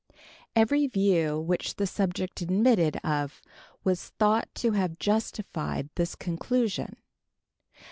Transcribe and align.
Every 0.55 0.87
view 0.87 1.39
which 1.39 1.75
the 1.75 1.85
subject 1.85 2.41
admitted 2.41 2.97
of 3.03 3.39
was 3.83 4.09
thought 4.09 4.49
to 4.55 4.71
have 4.71 4.97
justified 4.97 5.89
this 5.93 6.15
conclusion. 6.15 6.95